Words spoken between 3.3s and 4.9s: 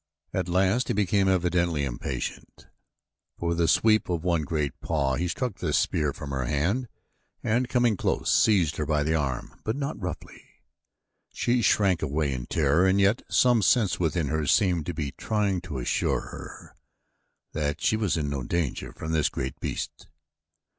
for with a sweep of one great